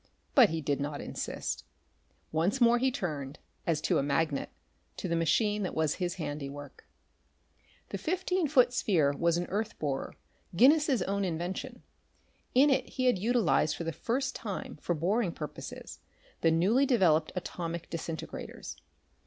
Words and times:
But 0.33 0.49
he 0.49 0.61
did 0.61 0.79
not 0.81 0.99
insist. 0.99 1.63
Once 2.31 2.59
more 2.59 2.79
he 2.79 2.89
turned, 2.89 3.37
as 3.67 3.79
to 3.81 3.99
a 3.99 4.01
magnet, 4.01 4.49
to 4.97 5.07
the 5.07 5.15
machine 5.15 5.61
that 5.61 5.75
was 5.75 5.93
his 6.01 6.15
handiwork. 6.15 6.87
The 7.89 7.99
fifteen 7.99 8.47
foot 8.47 8.73
sphere 8.73 9.13
was 9.15 9.37
an 9.37 9.45
earth 9.49 9.77
borer 9.77 10.15
Guinness's 10.55 11.03
own 11.03 11.23
invention. 11.23 11.83
In 12.55 12.71
it 12.71 12.89
he 12.89 13.05
had 13.05 13.19
utilized 13.19 13.75
for 13.75 13.83
the 13.83 13.91
first 13.93 14.33
time 14.35 14.77
for 14.77 14.95
boring 14.95 15.31
purposes 15.33 15.99
the 16.41 16.49
newly 16.49 16.87
developed 16.87 17.31
atomic 17.35 17.87
disintegrators. 17.91 18.77